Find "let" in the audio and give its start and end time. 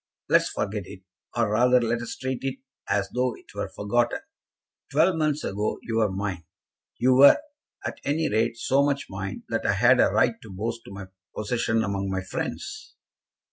0.29-0.41, 1.79-2.01